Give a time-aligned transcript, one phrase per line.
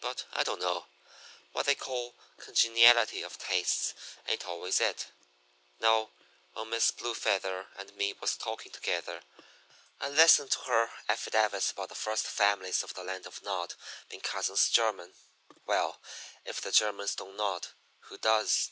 [0.00, 0.86] But I don't know!
[1.52, 3.92] What they call congeniality of tastes
[4.26, 5.08] ain't always it.
[5.78, 6.08] Now,
[6.54, 9.22] when Miss Blue Feather and me was talking together,
[10.00, 13.74] I listened to her affidavits about the first families of the Land of Nod
[14.08, 15.12] being cousins german
[15.66, 16.00] (well,
[16.46, 17.66] if the Germans don't nod,
[18.08, 18.70] who does?)